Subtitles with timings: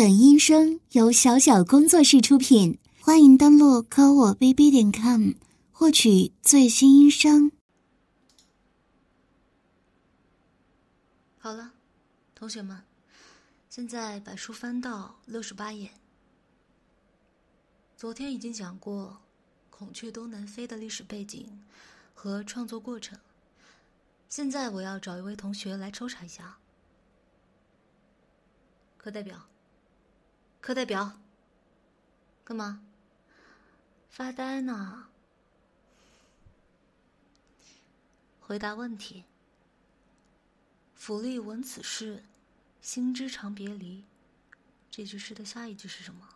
[0.00, 5.32] 本音声由小小工作室出品，欢迎登录科我 bb 点 com
[5.70, 7.52] 获取最新音声。
[11.38, 11.72] 好了，
[12.34, 12.82] 同学们，
[13.68, 15.90] 现在把书翻到六十八页。
[17.94, 19.18] 昨天已经讲过
[19.68, 21.62] 孔雀东南飞的历史背景
[22.14, 23.18] 和创作过程，
[24.30, 26.56] 现在我要找一位同学来抽查一下。
[28.96, 29.46] 课代表。
[30.60, 31.18] 课代表，
[32.44, 32.82] 干嘛？
[34.10, 35.08] 发呆呢？
[38.40, 39.24] 回答问题。
[40.94, 42.22] 府吏闻此事，
[42.82, 44.04] 心知长别离。
[44.90, 46.28] 这句诗的下一句是什么？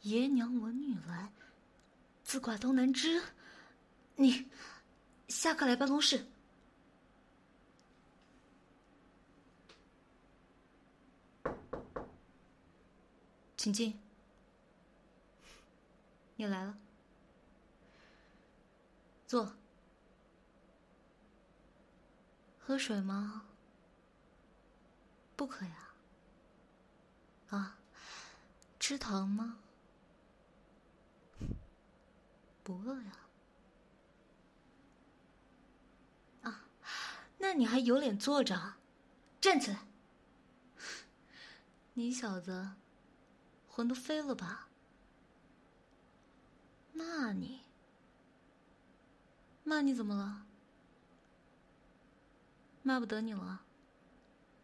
[0.00, 1.30] 爷娘闻女来，
[2.24, 3.22] 自挂东南枝。
[4.16, 4.48] 你，
[5.28, 6.26] 下课来办公室。
[13.68, 14.00] 请进。
[16.36, 16.78] 你来了，
[19.26, 19.52] 坐。
[22.58, 23.44] 喝水吗？
[25.36, 25.90] 不渴呀。
[27.50, 27.78] 啊，
[28.80, 29.58] 吃糖吗？
[32.62, 33.12] 不饿呀。
[36.40, 36.64] 啊，
[37.36, 38.76] 那你还有脸坐着？
[39.42, 39.86] 站起来！
[41.92, 42.70] 你小子。
[43.78, 44.66] 魂都飞了吧？
[46.92, 47.60] 骂你？
[49.62, 50.44] 骂你怎么了？
[52.82, 53.62] 骂不得你了？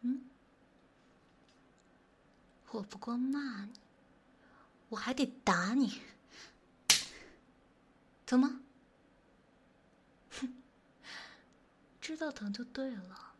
[0.01, 0.25] 嗯？
[2.71, 3.79] 我不光骂你，
[4.89, 6.01] 我还得打你，
[8.25, 8.59] 疼吗？
[10.31, 10.61] 哼，
[12.01, 13.33] 知道疼就对了。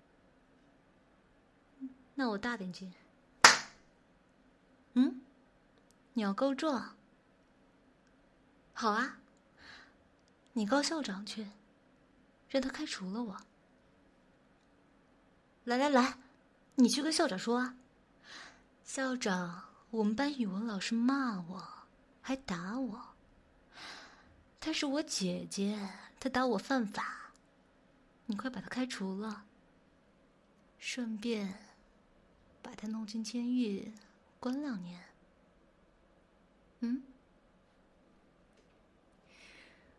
[2.13, 2.93] 那我大点劲。
[4.93, 5.19] 嗯？
[6.15, 6.95] 你要告状？
[8.73, 9.19] 好啊，
[10.53, 11.47] 你告校长去，
[12.49, 13.37] 让他开除了我。
[15.65, 16.17] 来来来，
[16.75, 17.75] 你去跟校长说啊，
[18.85, 21.67] 校长，我们班语文老师骂我，
[22.21, 23.15] 还打我。
[24.61, 27.31] 她是我姐姐，她打我犯法，
[28.27, 29.45] 你快把她开除了，
[30.79, 31.59] 顺便
[32.61, 33.91] 把她弄进监狱
[34.39, 35.03] 关两年。
[36.85, 37.01] 嗯，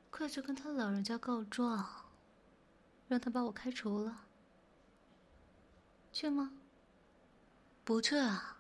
[0.08, 2.06] 快去跟他老人家告状，
[3.08, 4.24] 让他把我开除了。
[6.12, 6.52] 去吗？
[7.84, 8.58] 不去啊？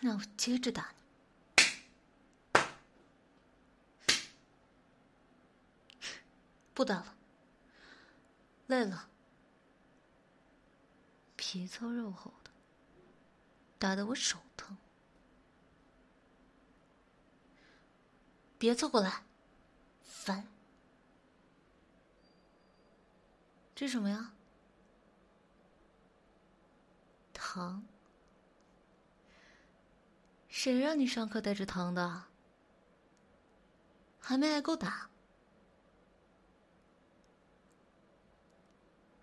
[0.00, 0.96] 那我接着打你。
[6.72, 7.16] 不打了，
[8.66, 9.08] 累了，
[11.34, 12.50] 皮糙肉厚的，
[13.78, 14.76] 打得我手疼。
[18.58, 19.24] 别凑过来，
[20.02, 20.48] 烦！
[23.74, 24.32] 这什么呀？
[27.34, 27.84] 糖？
[30.48, 32.24] 谁让你上课带着糖的？
[34.18, 35.10] 还没挨够打？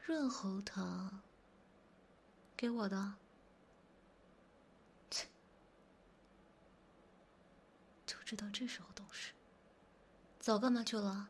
[0.06, 1.22] 润喉糖？
[2.56, 3.16] 给我的？
[5.10, 5.28] 切，
[8.06, 8.93] 就知道这时候，
[10.44, 11.30] 早干嘛去了？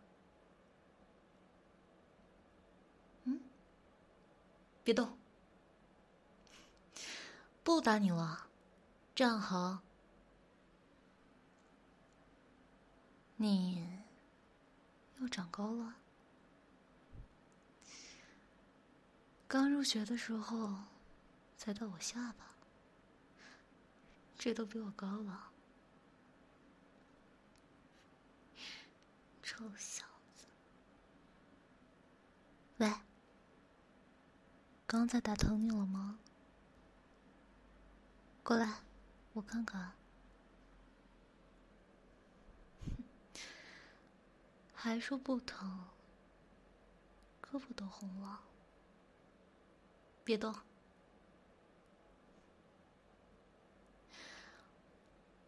[3.26, 3.40] 嗯，
[4.84, 5.16] 别动，
[7.64, 8.48] 不打你了，
[9.14, 9.84] 站好。
[13.36, 14.02] 你
[15.20, 15.94] 又长高了，
[19.48, 20.76] 刚入学的时候
[21.56, 22.56] 才到我下巴，
[24.40, 25.53] 这都比我高了。
[29.56, 30.04] 臭小
[30.36, 30.48] 子！
[32.78, 32.92] 喂，
[34.88, 36.18] 刚才打疼你了吗？
[38.44, 38.80] 过来，
[39.34, 39.94] 我看看。
[44.74, 45.86] 还说不疼，
[47.40, 48.42] 胳膊都红了。
[50.24, 50.52] 别动，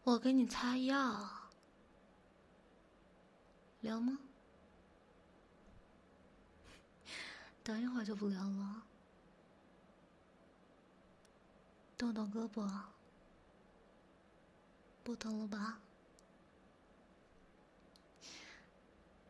[0.03, 1.44] 我给你擦药。
[3.85, 4.17] 聊吗？
[7.63, 8.83] 等一会儿就不聊了。
[11.95, 12.67] 动动胳膊，
[15.03, 15.79] 不疼了吧？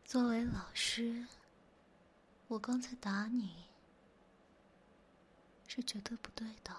[0.06, 1.26] 作为老师，
[2.48, 3.66] 我刚才打你，
[5.68, 6.74] 是绝对不对的，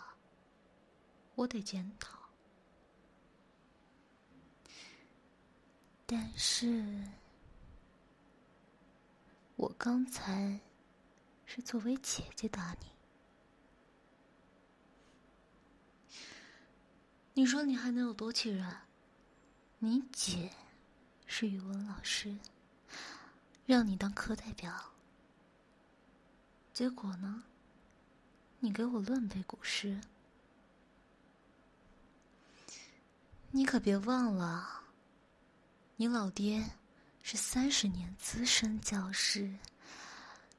[1.35, 2.17] 我得检讨。
[6.07, 7.03] 但是，
[9.57, 10.59] 我刚才
[11.47, 12.91] 是作为姐姐打你，
[17.33, 18.77] 你说你还能有多气人？
[19.79, 20.51] 你姐
[21.25, 22.37] 是语文老师，
[23.65, 24.91] 让你当课代表，
[26.71, 27.43] 结果呢？
[28.59, 30.01] 你给我乱背古诗，
[33.49, 34.83] 你可别忘了，
[35.95, 36.76] 你老爹
[37.29, 39.53] 是三十年资深教师，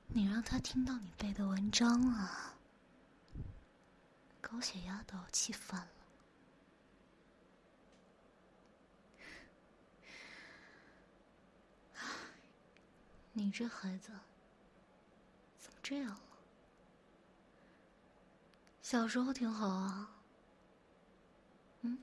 [0.06, 2.54] 你让他听到你背的文章啊，
[4.42, 5.88] 高血压都要气翻了。
[13.32, 14.12] 你这孩子
[15.58, 16.20] 怎么这样了？
[18.82, 20.10] 小时候挺好啊。
[21.80, 21.98] 嗯？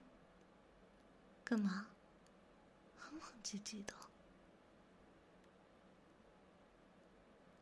[1.43, 1.85] 干嘛？
[2.97, 3.93] 哼哼唧唧的，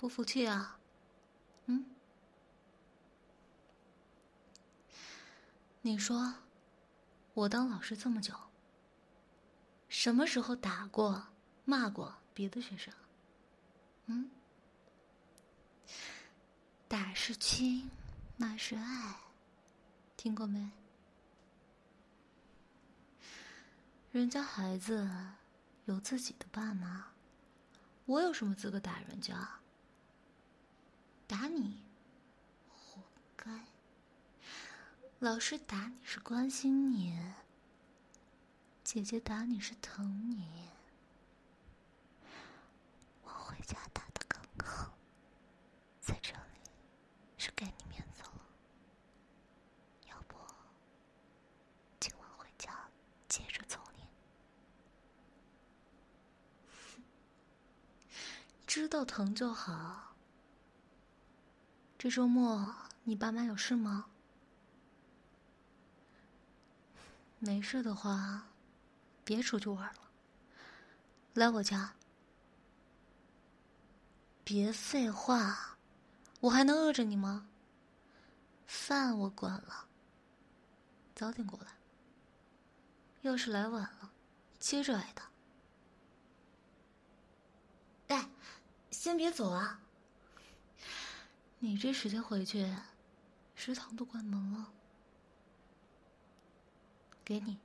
[0.04, 0.78] 不服气啊？
[1.68, 1.86] 嗯？
[5.82, 6.34] 你说，
[7.34, 8.36] 我当老师这么久，
[9.88, 11.26] 什么时候打过、
[11.64, 12.94] 骂过别的学生？
[14.08, 14.30] 嗯，
[16.90, 17.90] 打是亲，
[18.36, 19.22] 骂是爱，
[20.18, 20.70] 听过没？
[24.12, 25.10] 人家孩子
[25.86, 27.08] 有自己的爸妈，
[28.04, 29.50] 我有什么资格打人家？
[31.34, 31.82] 打你，
[32.70, 33.02] 活
[33.36, 33.50] 该。
[35.18, 37.20] 老师打你是关心你，
[38.84, 40.70] 姐姐打你是疼你。
[43.24, 44.94] 我回家打的刚好，
[46.00, 46.60] 在这里
[47.40, 48.46] 是给你面子了。
[50.10, 50.38] 要不
[52.00, 52.88] 今晚回家
[53.28, 54.04] 接着揍你？
[58.68, 60.13] 知道疼就好。
[62.04, 64.08] 这周末你爸妈有事吗？
[67.40, 68.50] 没事的话，
[69.24, 70.02] 别出去玩了，
[71.34, 71.94] 来我家。
[74.44, 75.78] 别废话，
[76.42, 77.48] 我还能饿着你吗？
[78.68, 79.88] 饭我管了，
[81.16, 81.72] 早点过来。
[83.22, 84.12] 要是来晚了，
[84.60, 85.30] 接着挨打。
[88.10, 88.30] 哎，
[88.92, 89.80] 先别走啊！
[91.64, 92.76] 你这时间回去，
[93.56, 94.74] 食堂都关门了。
[97.24, 97.58] 给你，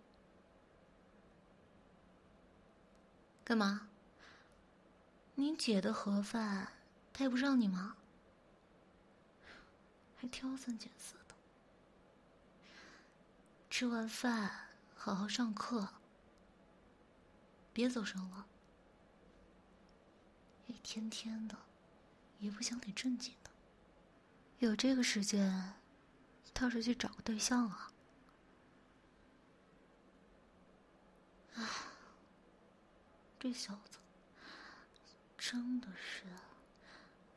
[3.43, 3.89] 干嘛？
[5.35, 6.75] 你姐的盒饭
[7.12, 7.97] 配不上你吗？
[10.17, 11.35] 还挑三拣四的。
[13.69, 15.89] 吃完饭好好上课，
[17.73, 18.47] 别走神了。
[20.69, 21.59] 一天天的，
[22.39, 23.35] 也不想点正经。
[24.58, 25.75] 有这个时间，
[26.52, 27.93] 倒是去找个对象啊。
[33.38, 33.99] 这小子。
[35.37, 36.25] 真的是，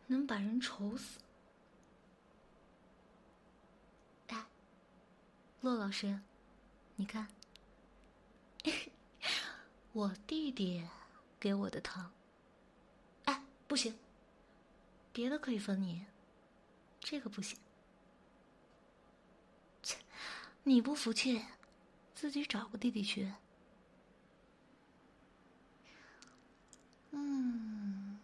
[0.07, 1.19] 能把人愁死。
[4.27, 4.47] 哎，
[5.61, 6.19] 骆老师，
[6.95, 7.27] 你看，
[9.93, 10.85] 我弟弟
[11.39, 12.11] 给我的糖。
[13.25, 13.97] 哎，不行，
[15.13, 16.05] 别的可以分你，
[17.01, 17.59] 这个不行。
[19.83, 19.97] 切，
[20.63, 21.43] 你不服气，
[22.15, 23.33] 自己找个弟弟去。
[27.11, 28.19] 嗯，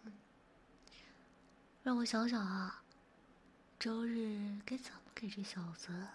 [1.82, 2.82] 让我想想啊，
[3.78, 6.06] 周日该怎么给这小子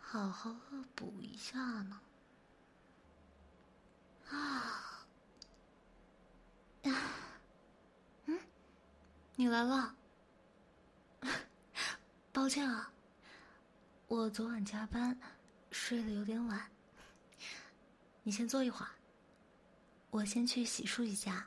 [0.00, 2.00] 好好恶补一下呢？
[4.30, 5.04] 啊，
[8.24, 8.40] 嗯，
[9.36, 9.94] 你来了，
[12.40, 12.90] 抱歉啊，
[14.08, 15.14] 我昨晚加班，
[15.70, 16.70] 睡得有点晚，
[18.22, 18.92] 你先坐一会儿。
[20.08, 21.46] 我先去洗漱一下。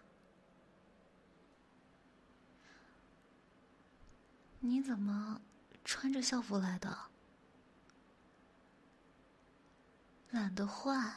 [4.59, 5.41] 你怎么
[5.83, 6.95] 穿着校服来的？
[10.29, 11.11] 懒得换？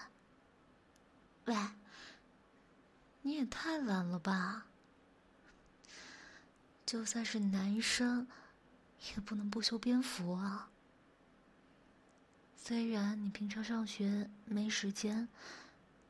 [1.44, 1.54] 喂，
[3.20, 4.68] 你也太懒了吧！
[6.86, 8.26] 就算是男生，
[9.14, 10.70] 也不能不修边幅啊。
[12.56, 15.28] 虽然你平常上学没时间。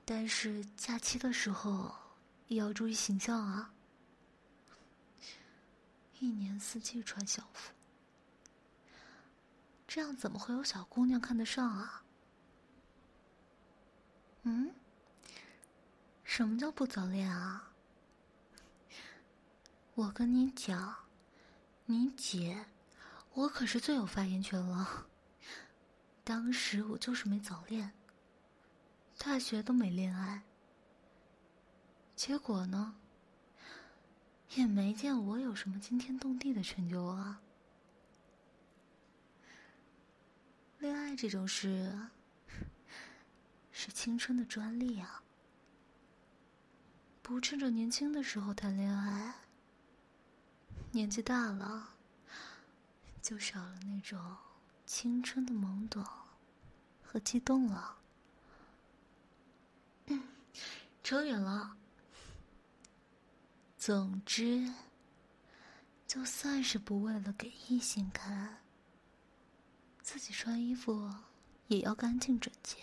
[0.08, 1.92] 但是假期的时候
[2.46, 3.74] 也要注意形象啊！
[6.20, 7.72] 一年四季穿校服，
[9.88, 12.04] 这样怎么会有小姑娘看得上啊？
[14.44, 14.72] 嗯？
[16.22, 17.72] 什么叫不早恋啊？
[19.96, 20.94] 我跟你讲，
[21.86, 22.64] 你姐，
[23.36, 25.06] 我可是最有发言权了。
[26.24, 27.92] 当时我就是没早恋，
[29.18, 30.42] 大学都没恋爱，
[32.16, 32.96] 结果呢？
[34.54, 37.42] 也没见我有什么惊天动地的成就啊！
[40.78, 42.08] 恋爱这种事，
[43.70, 45.22] 是青春的专利啊！
[47.20, 49.34] 不趁着年轻的时候谈恋爱，
[50.92, 51.95] 年纪大了，
[53.26, 54.36] 就少了那种
[54.84, 56.00] 青春的懵懂
[57.02, 57.98] 和激动了。
[60.04, 60.22] 嗯
[61.02, 61.76] 扯远了。
[63.76, 64.72] 总之，
[66.06, 68.58] 就算是不为了给异性看，
[70.02, 71.12] 自己穿衣服
[71.66, 72.76] 也要干净整洁。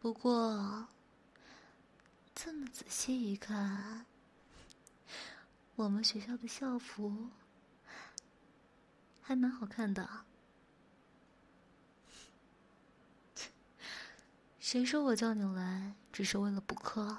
[0.00, 0.88] 不过，
[2.34, 4.06] 这么仔细一看，
[5.74, 7.28] 我们学校的校服
[9.26, 10.06] 还蛮好看的。
[14.60, 17.16] 谁说我叫你来只是为了补课？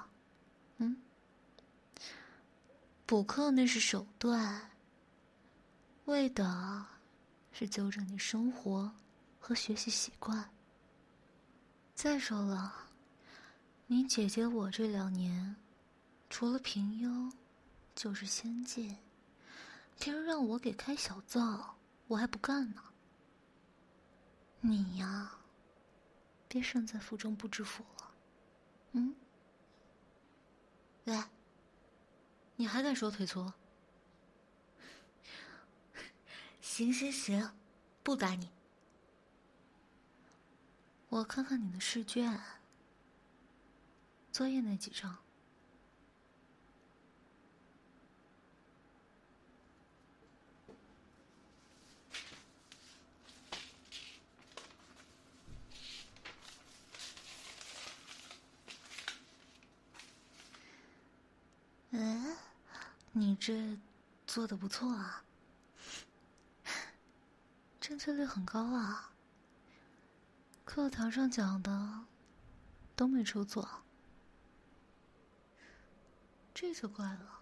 [0.76, 0.96] 嗯？
[3.04, 4.70] 补课那是手段，
[6.04, 6.86] 为的
[7.50, 8.92] 是纠正你生活
[9.40, 10.48] 和学习习惯。
[11.94, 12.72] 再说了，
[13.86, 15.56] 你姐姐我这两年，
[16.30, 17.32] 除了平庸，
[17.96, 18.96] 就是先进。
[19.98, 21.75] 别人让我给开小灶，
[22.08, 22.82] 我还不干呢。
[24.60, 25.38] 你呀，
[26.48, 28.14] 别身在福中不知福了。
[28.92, 29.14] 嗯？
[31.04, 31.22] 喂。
[32.56, 33.52] 你还敢说腿粗？
[36.62, 37.52] 行行行，
[38.02, 38.50] 不打你。
[41.08, 42.40] 我看看你的试卷，
[44.32, 45.18] 作业那几张。
[61.98, 62.36] 嗯。
[63.12, 63.78] 你这
[64.26, 65.24] 做的不错啊，
[67.80, 69.12] 正确率很高啊。
[70.66, 72.04] 课堂上讲的
[72.94, 73.66] 都没出错，
[76.52, 77.40] 这就怪了。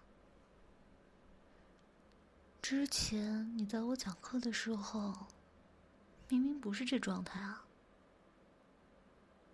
[2.61, 5.27] 之前你在我讲课的时候，
[6.29, 7.65] 明明不是这状态啊，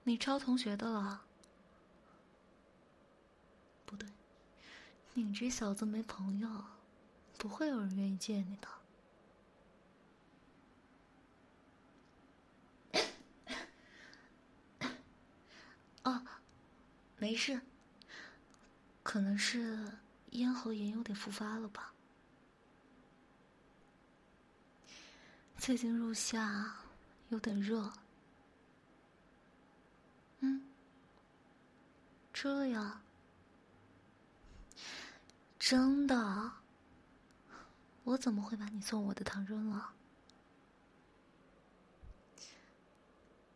[0.03, 1.25] 你抄同学的了？
[3.87, 4.07] 不对。
[5.13, 6.49] 你这小子没朋友，
[7.37, 8.67] 不会有人愿意见你的。
[16.03, 16.25] 哦，
[17.17, 17.59] 没事，
[19.03, 19.91] 可能是
[20.31, 21.93] 咽喉炎有点复发了吧。
[25.57, 26.73] 最近入夏，
[27.29, 27.91] 有点热。
[30.39, 30.65] 嗯，
[32.33, 33.01] 吃了呀。
[35.61, 36.51] 真的？
[38.03, 39.93] 我怎么会把你送我的糖扔了？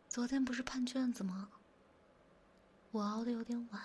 [0.08, 1.48] 昨天不是判卷子吗？
[2.92, 3.82] 我熬的有点晚。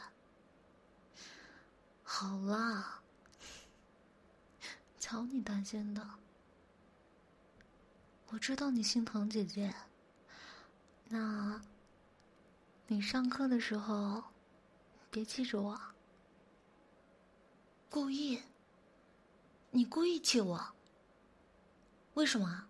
[2.03, 3.01] 好啦，
[4.99, 6.07] 瞧你担心的，
[8.27, 9.73] 我知道你心疼姐姐。
[11.09, 11.59] 那，
[12.85, 14.23] 你上课的时候
[15.09, 15.90] 别记着我。
[17.91, 18.41] 故意？
[19.71, 20.73] 你故意气我？
[22.13, 22.69] 为什么？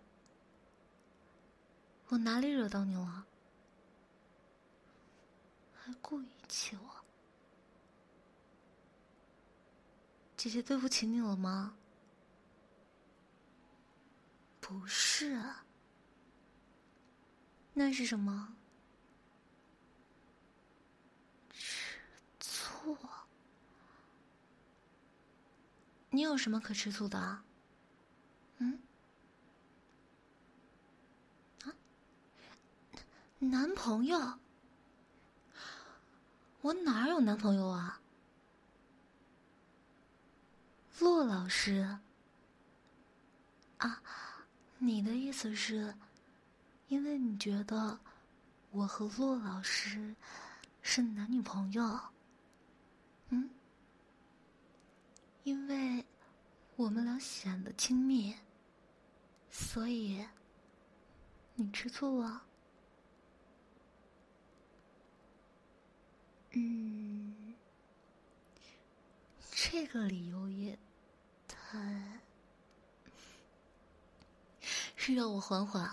[2.08, 3.24] 我哪里惹到你了？
[5.72, 7.04] 还故意气我？
[10.36, 11.76] 姐姐对不起你了吗？
[14.60, 15.40] 不是。
[17.74, 18.56] 那是什么？
[26.14, 27.42] 你有什么可吃醋的？
[28.58, 28.78] 嗯？
[31.64, 31.72] 啊？
[33.38, 34.38] 男朋友？
[36.60, 37.98] 我哪有男朋友啊？
[40.98, 41.98] 骆老师？
[43.78, 44.02] 啊？
[44.76, 45.94] 你的意思是，
[46.88, 47.98] 因为你觉得
[48.70, 50.14] 我和骆老师
[50.82, 51.98] 是男女朋友？
[53.30, 53.48] 嗯？
[55.44, 55.91] 因为
[56.76, 58.34] 我们俩显得亲密，
[59.50, 60.26] 所以，
[61.54, 62.44] 你吃醋了？
[66.50, 67.54] 嗯，
[69.52, 70.78] 这个理由也
[71.46, 72.20] 太……
[75.14, 75.90] 让我缓缓，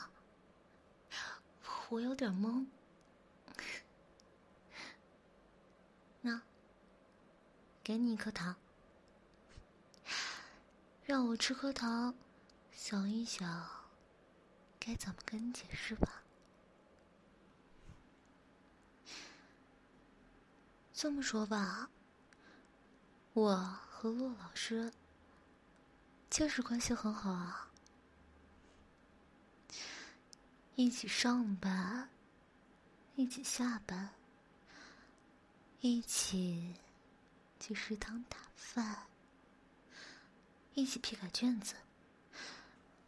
[1.90, 2.66] 我有点懵。
[6.22, 6.42] 那，
[7.84, 8.56] 给你一颗糖，
[11.10, 12.14] 让我吃颗糖，
[12.72, 13.68] 想一想，
[14.80, 16.22] 该怎么跟你解释吧。
[20.94, 21.90] 这么说吧，
[23.34, 24.94] 我和骆老师
[26.30, 27.72] 确实关系很好啊，
[30.76, 32.08] 一起上班，
[33.16, 34.12] 一起下班，
[35.80, 36.76] 一起
[37.60, 39.09] 去食堂打饭，
[40.74, 41.76] 一起批改卷子。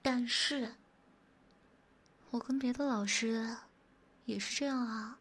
[0.01, 0.75] 但是，
[2.31, 3.57] 我跟别的老师
[4.25, 5.19] 也是这样啊。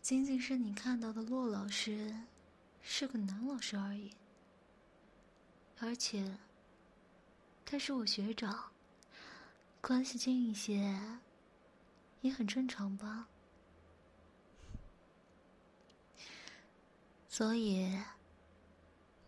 [0.00, 2.14] 仅仅是你看到的骆老师，
[2.82, 4.14] 是个男老师而已。
[5.80, 6.38] 而且，
[7.64, 8.72] 他是我学长，
[9.80, 10.98] 关系近一些，
[12.20, 13.28] 也很正常吧。
[17.28, 17.98] 所以，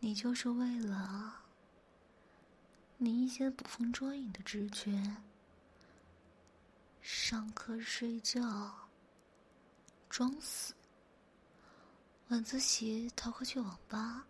[0.01, 1.43] 你就是为了
[2.99, 5.17] 你一些捕风捉影的直觉，
[7.01, 8.73] 上课睡觉。
[10.09, 10.73] 装死，
[12.29, 14.27] 晚自习逃课去网吧，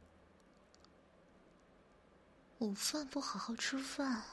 [2.58, 4.24] 午饭不好好吃饭，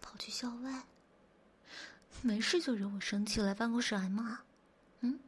[0.00, 0.86] 跑去校外，
[2.22, 4.38] 没事就惹我生气，来办公室挨骂，
[5.00, 5.20] 嗯，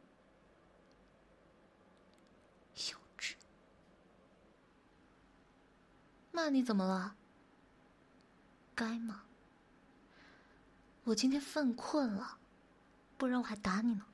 [6.37, 7.15] 骂你怎么了？
[8.75, 9.23] 该吗？
[11.03, 12.37] 我今天犯困了，
[13.17, 14.05] 不然我还打你呢。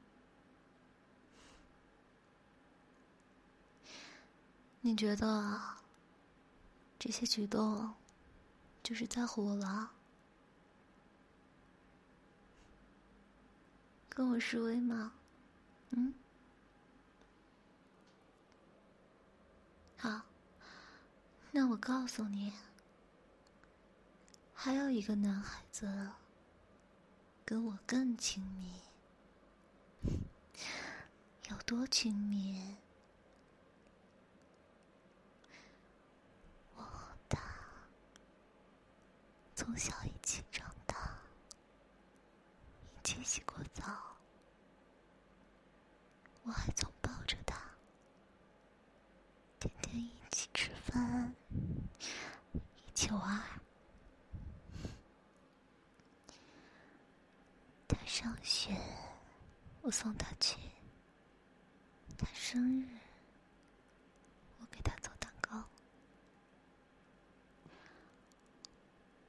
[4.80, 5.60] 你觉得
[6.98, 7.94] 这些举动
[8.82, 9.92] 就是在乎我了？
[14.08, 15.12] 跟我示威吗？
[15.90, 16.14] 嗯？
[19.98, 20.22] 好，
[21.56, 22.52] 那我告诉你，
[24.56, 26.10] 还有一个男孩子
[27.46, 28.82] 跟我更亲密，
[31.52, 32.76] 有多亲密？
[36.76, 37.40] 我和他
[39.56, 41.20] 从小一起长大，
[42.96, 43.84] 一起洗过澡，
[46.42, 47.62] 我还总抱着他，
[49.60, 51.36] 天天一起吃饭，
[53.06, 53.38] 九二，
[57.86, 58.74] 他上学，
[59.82, 60.58] 我送他去；
[62.18, 62.88] 他生日，
[64.58, 65.52] 我给他做蛋糕；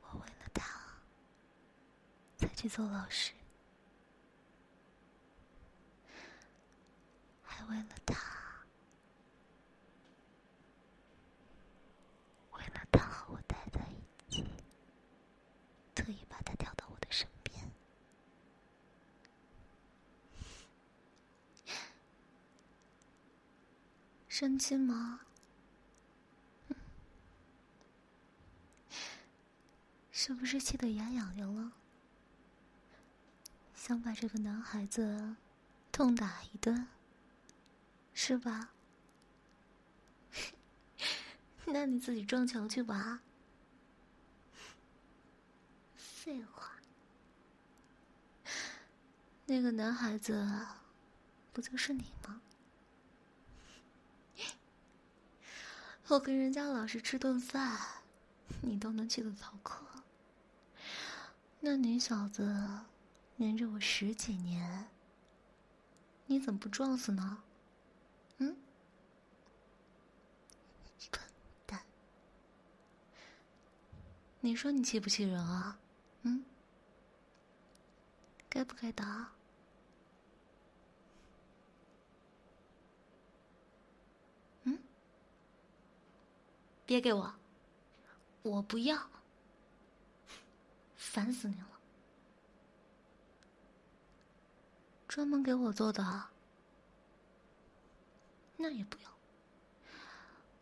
[0.02, 0.62] 我为了他，
[2.38, 3.32] 才去做老师
[7.42, 8.14] 还为了他，
[12.52, 14.44] 为了他和我待在一起，
[15.94, 17.70] 特意把他调到我的身边。
[24.44, 25.20] 生气吗？
[30.12, 31.72] 是不是气得牙痒痒了？
[33.74, 35.36] 想把这个男孩子
[35.90, 36.86] 痛打一顿，
[38.12, 38.68] 是吧？
[41.64, 43.22] 那你自己撞墙去吧。
[45.96, 46.72] 废话，
[49.46, 50.66] 那个男孩子
[51.54, 52.42] 不就是你吗？
[56.08, 57.78] 我跟人家老师吃顿饭，
[58.60, 59.86] 你都能记得逃课，
[61.60, 62.80] 那你小子？
[63.36, 64.90] 黏着我十几年，
[66.26, 67.42] 你怎么不撞死呢？
[68.36, 68.56] 嗯，
[71.10, 71.20] 笨
[71.66, 71.80] 蛋！
[74.40, 75.78] 你说你气不气人啊？
[76.22, 76.44] 嗯，
[78.48, 79.32] 该不该打？
[86.86, 87.34] 别给我，
[88.42, 89.10] 我不要，
[90.96, 91.68] 烦死你了！
[95.08, 96.28] 专门给我做的，
[98.56, 99.10] 那也不要。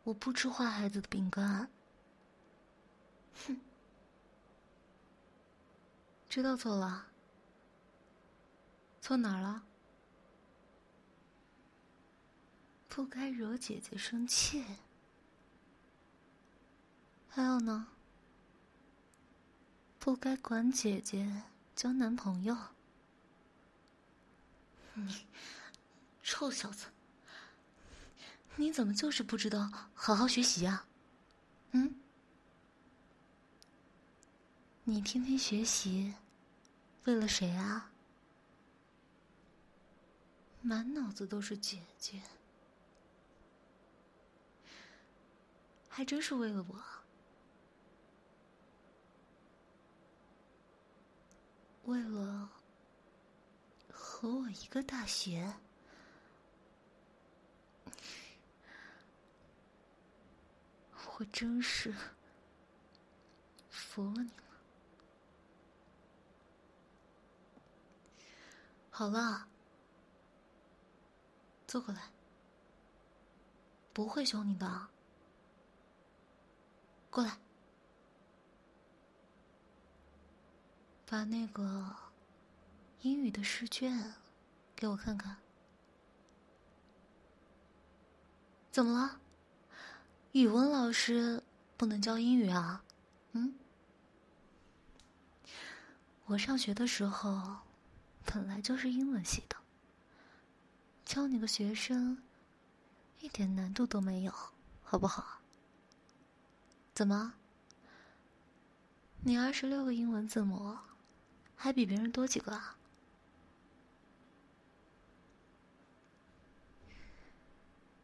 [0.05, 1.71] 我不吃坏孩子的饼干。
[3.47, 3.61] 哼，
[6.29, 7.07] 知道错了？
[9.01, 9.65] 错哪儿了？
[12.89, 14.65] 不该惹姐姐生气。
[17.35, 17.87] 还有呢？
[19.99, 22.55] 不该管姐姐交男朋友。
[24.93, 25.27] 你，
[26.23, 26.89] 臭小子！
[28.57, 30.87] 你怎么就是不知道好好学习啊？
[31.71, 31.95] 嗯？
[34.85, 36.15] 你天天学习，
[37.05, 37.91] 为了谁啊？
[40.61, 42.21] 满脑子都是姐姐，
[45.89, 47.02] 还真是为了我。
[51.93, 52.49] 为了
[53.93, 55.53] 和我一个大学，
[61.19, 61.95] 我真是
[63.69, 64.45] 服了你了。
[68.89, 69.47] 好了，
[71.67, 72.11] 坐过来，
[73.93, 74.89] 不会凶你的。
[77.11, 77.39] 过来。
[81.13, 81.95] 把那个
[83.03, 84.15] 英语的试卷
[84.75, 85.37] 给我看看。
[88.71, 89.21] 怎么了？
[90.33, 91.43] 语文老师
[91.77, 92.83] 不能教英语啊？
[93.33, 93.53] 嗯？
[96.25, 97.59] 我上学的时候
[98.25, 99.57] 本来就是英文系的，
[101.05, 102.23] 教你个学生
[103.21, 104.33] 一点难度都没有，
[104.83, 105.43] 好不好？
[106.95, 107.35] 怎么？
[109.21, 110.79] 你二十六个英文字母？
[111.63, 112.77] 还比别人多几个啊！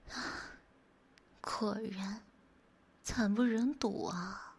[1.42, 2.22] 果然
[3.02, 4.56] 惨不忍睹啊！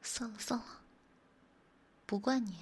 [0.00, 0.82] 算了算了，
[2.06, 2.60] 不怪你。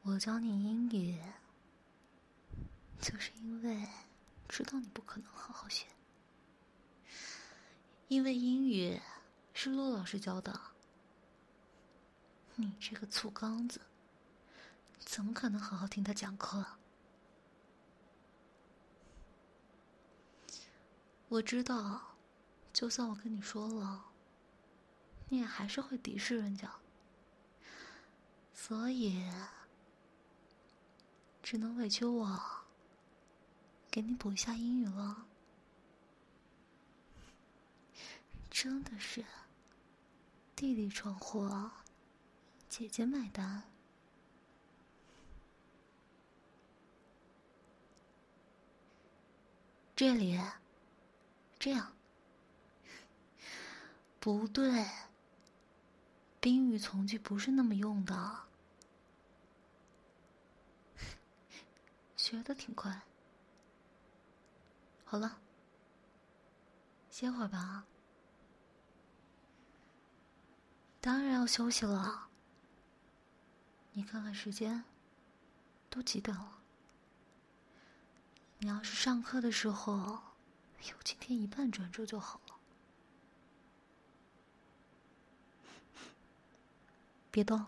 [0.00, 1.20] 我教你英语，
[3.02, 3.86] 就是因为
[4.48, 5.84] 知道你不可能好好学，
[8.08, 8.98] 因为英语。
[9.60, 10.56] 是陆老师教的。
[12.54, 13.80] 你这个醋缸子，
[15.00, 16.64] 怎么可能好好听他讲课？
[21.26, 22.14] 我知道，
[22.72, 24.04] 就算我跟你说了，
[25.28, 26.72] 你也还是会敌视人家，
[28.54, 29.28] 所以
[31.42, 32.40] 只能委屈我
[33.90, 35.26] 给你补一下英语了。
[38.48, 39.24] 真的是。
[40.58, 41.70] 弟弟闯祸，
[42.68, 43.62] 姐姐买单。
[49.94, 50.36] 这里，
[51.60, 51.92] 这样，
[54.18, 54.84] 不对。
[56.40, 58.40] 宾语从句不是那么用的。
[62.16, 63.02] 学的挺快。
[65.04, 65.38] 好了，
[67.08, 67.86] 歇会儿吧。
[71.08, 72.28] 当然要休息了。
[73.92, 74.84] 你看看时间，
[75.88, 76.58] 都几点了？
[78.58, 79.96] 你要是上课的时候
[80.82, 82.54] 有今天一半专注就好了。
[87.30, 87.64] 别动。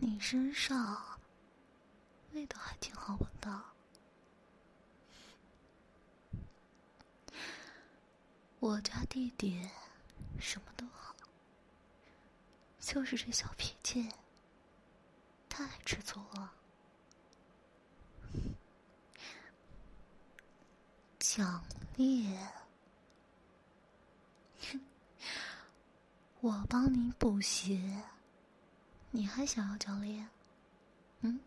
[0.00, 1.18] 你身上
[2.32, 3.77] 味道还挺好闻的。
[8.60, 9.68] 我家弟弟
[10.40, 11.14] 什么都好，
[12.80, 14.08] 就是这小脾气
[15.48, 16.52] 太吃醋了。
[21.20, 21.64] 奖
[21.96, 22.36] 励，
[26.40, 28.02] 我帮你补习，
[29.12, 30.24] 你还想要奖励？
[31.20, 31.38] 嗯？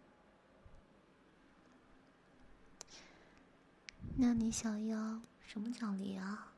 [4.15, 6.50] 那你想要什么奖励啊？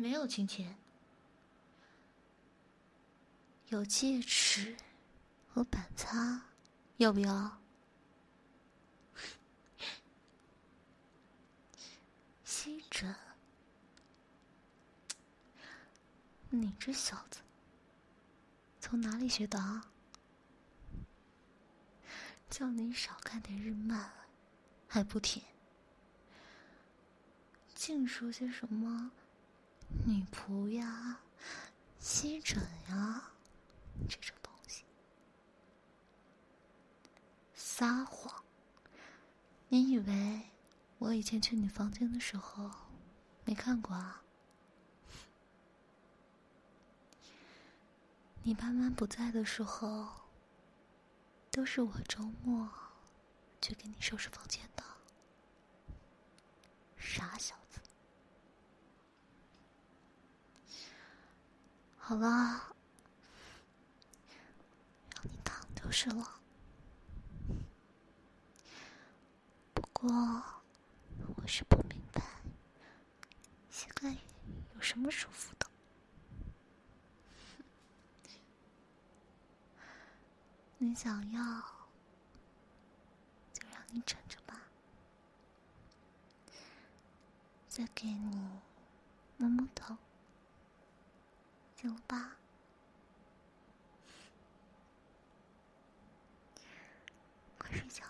[0.00, 0.78] 没有金钱，
[3.66, 4.76] 有戒尺
[5.48, 6.40] 和板擦，
[6.98, 7.60] 要不要？
[12.44, 13.12] 吸枕，
[16.50, 17.40] 你这小子
[18.80, 19.90] 从哪里学的啊？
[22.48, 24.12] 叫你少看点日漫，
[24.86, 25.42] 还不听，
[27.74, 29.10] 净说些什么？
[29.88, 31.20] 女仆呀，
[31.98, 33.30] 吸枕呀，
[34.08, 34.84] 这种东西，
[37.54, 38.44] 撒谎。
[39.68, 40.48] 你以为
[40.98, 42.70] 我以前去你房间的时候
[43.44, 44.22] 没看过啊？
[48.42, 50.08] 你爸妈不在的时候，
[51.50, 52.66] 都是我周末
[53.60, 54.82] 去给你收拾房间的。
[56.96, 57.67] 傻小子！
[62.08, 62.26] 好了，
[65.14, 66.40] 让你躺就是了。
[69.74, 70.08] 不过，
[71.36, 72.22] 我是不明白，
[73.68, 74.10] 现在
[74.74, 75.66] 有什么舒服的？
[80.78, 81.42] 你想要，
[83.52, 84.58] 就让你枕着吧。
[87.68, 88.48] 再给你
[89.36, 89.94] 摸摸头，
[91.80, 92.32] 行吧？
[97.56, 98.04] 快睡觉，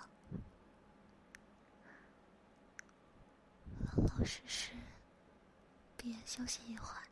[3.95, 4.71] 老老实实，
[5.99, 7.03] 别休息一会儿。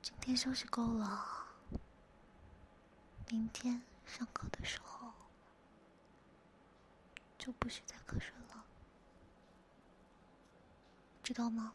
[0.00, 1.26] 今天休息够了。
[3.28, 5.12] 明天上课的时候
[7.36, 8.64] 就不许再瞌睡了，
[11.24, 11.72] 知道吗？